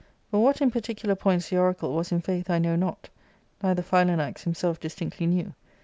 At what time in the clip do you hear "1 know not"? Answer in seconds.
2.49-3.09